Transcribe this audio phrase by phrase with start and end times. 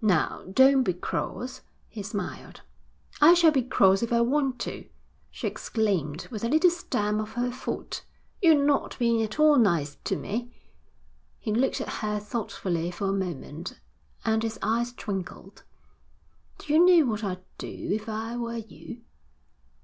[0.00, 2.60] 'Now, don't be cross,' he smiled.
[3.20, 4.86] 'I shall be cross if I want to,'
[5.32, 8.04] she exclaimed, with a little stamp of her foot.
[8.40, 10.54] 'You're not being at all nice to me.'
[11.40, 13.80] He looked at her thoughtfully for a moment,
[14.24, 15.64] and his eyes twinkled.
[16.58, 19.00] 'Do you know what I'd do if I were you?'